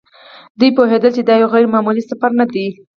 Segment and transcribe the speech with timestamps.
[0.59, 2.67] دوی پوهېدل چې دا یو غیر معمولي سفر نه دی.